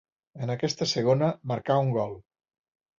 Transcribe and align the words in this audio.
En 0.45 0.53
aquesta 0.53 0.87
segona 0.93 1.29
marcà 1.55 1.79
un 1.87 1.95
gol. 2.01 2.21